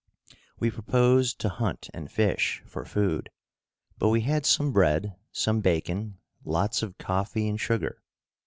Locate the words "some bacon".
5.31-6.17